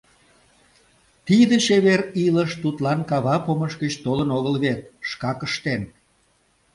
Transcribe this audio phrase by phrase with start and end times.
[1.27, 5.81] Тиде чевер илыш тудлан кава помыш гыч толын огыл вет, шкак ыштен...